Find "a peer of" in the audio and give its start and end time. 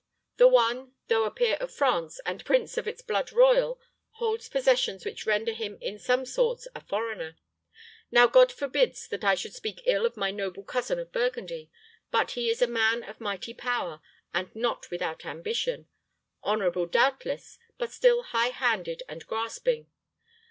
1.25-1.71